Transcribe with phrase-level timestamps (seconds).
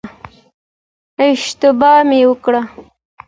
[1.27, 2.61] اشتباه مې وکړه.